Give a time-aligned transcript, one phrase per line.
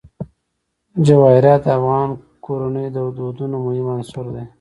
[1.05, 2.09] جواهرات د افغان
[2.45, 4.43] کورنیو د دودونو مهم عنصر دی.